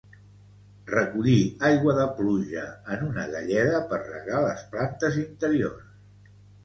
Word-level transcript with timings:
Recollir 0.91 1.41
aigua 1.67 1.93
de 1.99 2.07
pluja 2.21 2.63
en 2.95 3.05
una 3.09 3.25
galleda 3.35 3.85
per 3.93 4.01
regar 4.09 4.41
les 4.47 4.65
plantes 4.73 5.21
interiors 5.29 6.41